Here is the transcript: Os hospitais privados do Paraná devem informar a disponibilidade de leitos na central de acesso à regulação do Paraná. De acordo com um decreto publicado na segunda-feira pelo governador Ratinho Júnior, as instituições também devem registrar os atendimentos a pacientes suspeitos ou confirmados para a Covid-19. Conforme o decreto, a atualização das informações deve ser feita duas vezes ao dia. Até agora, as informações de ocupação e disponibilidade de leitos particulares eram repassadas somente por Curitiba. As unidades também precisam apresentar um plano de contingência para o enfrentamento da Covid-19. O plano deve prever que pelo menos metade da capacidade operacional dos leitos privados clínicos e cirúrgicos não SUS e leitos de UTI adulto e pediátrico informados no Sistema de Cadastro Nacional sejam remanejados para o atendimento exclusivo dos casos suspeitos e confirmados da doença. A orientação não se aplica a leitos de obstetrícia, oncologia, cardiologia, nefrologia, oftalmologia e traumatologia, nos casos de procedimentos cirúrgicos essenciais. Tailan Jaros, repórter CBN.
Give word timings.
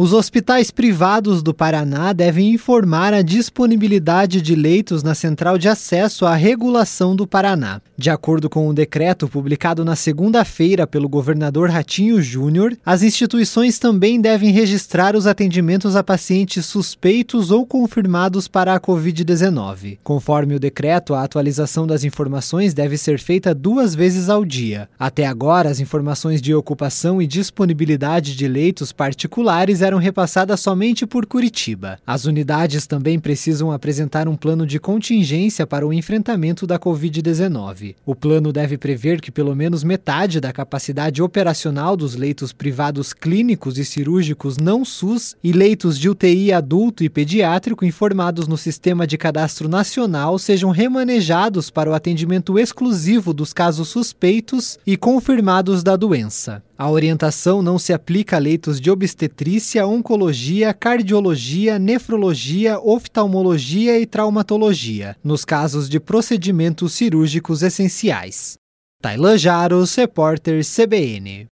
Os 0.00 0.12
hospitais 0.12 0.70
privados 0.70 1.42
do 1.42 1.52
Paraná 1.52 2.12
devem 2.12 2.52
informar 2.52 3.12
a 3.12 3.20
disponibilidade 3.20 4.40
de 4.40 4.54
leitos 4.54 5.02
na 5.02 5.12
central 5.12 5.58
de 5.58 5.68
acesso 5.68 6.24
à 6.24 6.36
regulação 6.36 7.16
do 7.16 7.26
Paraná. 7.26 7.80
De 7.96 8.08
acordo 8.08 8.48
com 8.48 8.68
um 8.68 8.72
decreto 8.72 9.26
publicado 9.26 9.84
na 9.84 9.96
segunda-feira 9.96 10.86
pelo 10.86 11.08
governador 11.08 11.68
Ratinho 11.68 12.22
Júnior, 12.22 12.76
as 12.86 13.02
instituições 13.02 13.80
também 13.80 14.20
devem 14.20 14.52
registrar 14.52 15.16
os 15.16 15.26
atendimentos 15.26 15.96
a 15.96 16.04
pacientes 16.04 16.64
suspeitos 16.64 17.50
ou 17.50 17.66
confirmados 17.66 18.46
para 18.46 18.74
a 18.74 18.80
Covid-19. 18.80 19.98
Conforme 20.04 20.54
o 20.54 20.60
decreto, 20.60 21.12
a 21.12 21.24
atualização 21.24 21.88
das 21.88 22.04
informações 22.04 22.72
deve 22.72 22.96
ser 22.96 23.18
feita 23.18 23.52
duas 23.52 23.96
vezes 23.96 24.28
ao 24.28 24.44
dia. 24.44 24.88
Até 24.96 25.26
agora, 25.26 25.68
as 25.68 25.80
informações 25.80 26.40
de 26.40 26.54
ocupação 26.54 27.20
e 27.20 27.26
disponibilidade 27.26 28.36
de 28.36 28.46
leitos 28.46 28.92
particulares 28.92 29.82
eram 29.88 29.98
repassadas 29.98 30.60
somente 30.60 31.06
por 31.06 31.26
Curitiba. 31.26 31.98
As 32.06 32.24
unidades 32.24 32.86
também 32.86 33.18
precisam 33.18 33.72
apresentar 33.72 34.28
um 34.28 34.36
plano 34.36 34.66
de 34.66 34.78
contingência 34.78 35.66
para 35.66 35.86
o 35.86 35.92
enfrentamento 35.92 36.66
da 36.66 36.78
Covid-19. 36.78 37.96
O 38.06 38.14
plano 38.14 38.52
deve 38.52 38.78
prever 38.78 39.20
que 39.20 39.32
pelo 39.32 39.56
menos 39.56 39.82
metade 39.82 40.40
da 40.40 40.52
capacidade 40.52 41.22
operacional 41.22 41.96
dos 41.96 42.14
leitos 42.14 42.52
privados 42.52 43.12
clínicos 43.12 43.78
e 43.78 43.84
cirúrgicos 43.84 44.58
não 44.58 44.84
SUS 44.84 45.34
e 45.42 45.52
leitos 45.52 45.98
de 45.98 46.08
UTI 46.08 46.52
adulto 46.52 47.02
e 47.02 47.08
pediátrico 47.08 47.84
informados 47.84 48.46
no 48.46 48.56
Sistema 48.56 49.06
de 49.06 49.16
Cadastro 49.16 49.68
Nacional 49.68 50.38
sejam 50.38 50.70
remanejados 50.70 51.70
para 51.70 51.90
o 51.90 51.94
atendimento 51.94 52.58
exclusivo 52.58 53.32
dos 53.32 53.52
casos 53.52 53.88
suspeitos 53.88 54.78
e 54.86 54.96
confirmados 54.96 55.82
da 55.82 55.96
doença. 55.96 56.62
A 56.78 56.88
orientação 56.88 57.60
não 57.60 57.76
se 57.76 57.92
aplica 57.92 58.36
a 58.36 58.38
leitos 58.38 58.80
de 58.80 58.88
obstetrícia, 58.88 59.84
oncologia, 59.84 60.72
cardiologia, 60.72 61.76
nefrologia, 61.76 62.78
oftalmologia 62.78 63.98
e 63.98 64.06
traumatologia, 64.06 65.16
nos 65.24 65.44
casos 65.44 65.88
de 65.88 65.98
procedimentos 65.98 66.92
cirúrgicos 66.92 67.64
essenciais. 67.64 68.56
Tailan 69.02 69.36
Jaros, 69.36 69.92
repórter 69.96 70.64
CBN. 70.64 71.46